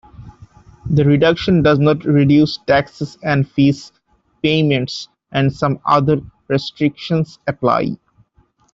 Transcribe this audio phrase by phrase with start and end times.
[0.89, 3.91] The reduction does not reduce taxes and fees
[4.41, 7.99] payments, and some other restrictions apply.